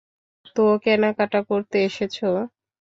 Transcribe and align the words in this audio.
তো, 0.55 0.63
কেনাকাটা 0.83 1.39
করতে 1.49 1.77
এসেছ? 1.83 2.15